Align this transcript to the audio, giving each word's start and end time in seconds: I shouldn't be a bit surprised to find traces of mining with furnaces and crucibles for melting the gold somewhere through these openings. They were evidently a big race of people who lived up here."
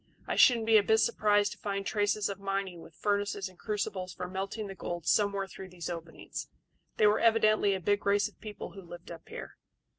I 0.25 0.35
shouldn't 0.35 0.65
be 0.65 0.77
a 0.77 0.81
bit 0.81 0.97
surprised 0.97 1.51
to 1.51 1.57
find 1.59 1.85
traces 1.85 2.27
of 2.27 2.39
mining 2.39 2.81
with 2.81 2.95
furnaces 2.95 3.47
and 3.47 3.59
crucibles 3.59 4.11
for 4.11 4.27
melting 4.27 4.65
the 4.65 4.73
gold 4.73 5.05
somewhere 5.05 5.45
through 5.45 5.69
these 5.69 5.91
openings. 5.91 6.47
They 6.97 7.05
were 7.05 7.19
evidently 7.19 7.75
a 7.75 7.79
big 7.79 8.03
race 8.03 8.27
of 8.27 8.41
people 8.41 8.71
who 8.71 8.81
lived 8.81 9.11
up 9.11 9.29
here." 9.29 9.57